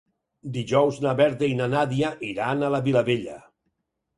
[0.53, 3.37] Dijous na Berta i na Nàdia iran a la Vilavella.